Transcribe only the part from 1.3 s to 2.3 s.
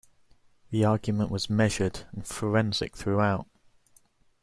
measured and